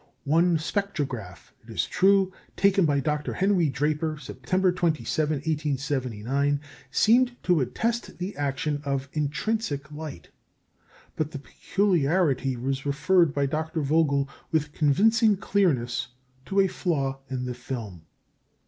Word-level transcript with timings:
One 0.25 0.57
spectrograph, 0.57 1.51
it 1.63 1.69
is 1.71 1.85
true, 1.85 2.33
taken 2.57 2.85
by 2.87 3.01
Dr. 3.01 3.33
Henry 3.33 3.69
Draper, 3.69 4.17
September 4.17 4.71
27, 4.71 5.35
1879, 5.35 6.59
seemed 6.89 7.35
to 7.43 7.61
attest 7.61 8.17
the 8.17 8.35
action 8.35 8.81
of 8.83 9.09
intrinsic 9.13 9.91
light; 9.91 10.29
but 11.15 11.29
the 11.29 11.37
peculiarity 11.37 12.55
was 12.57 12.83
referred 12.83 13.31
by 13.31 13.45
Dr. 13.45 13.81
Vogel, 13.83 14.27
with 14.51 14.73
convincing 14.73 15.37
clearness, 15.37 16.07
to 16.47 16.59
a 16.61 16.65
flaw 16.67 17.19
in 17.29 17.45
the 17.45 17.53
film. 17.53 18.01